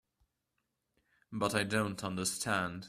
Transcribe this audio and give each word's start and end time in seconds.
But 1.31 1.53
I 1.53 1.63
don't 1.63 2.03
understand. 2.03 2.79